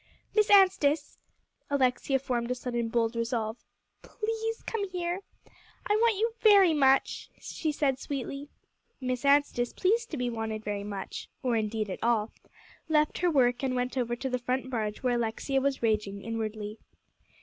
[0.33, 1.19] "Miss Anstice,"
[1.69, 3.63] Alexia formed a sudden bold resolve,
[4.01, 5.19] "please come here.
[5.87, 8.49] I want you very much," she said sweetly.
[8.99, 12.31] Miss Anstice, pleased to be wanted very much, or indeed at all,
[12.89, 16.79] left her work, and went over to the front barge where Alexia was raging inwardly.